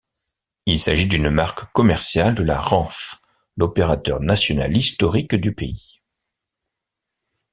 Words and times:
Il 0.65 0.79
s'agit 0.79 1.05
d'une 1.05 1.29
marque 1.29 1.71
commerciale 1.73 2.33
de 2.33 2.41
la 2.41 2.59
Renfe, 2.59 3.17
l'opérateur 3.55 4.19
national 4.19 4.75
historique 4.75 5.35
du 5.35 5.53
pays. 5.53 6.01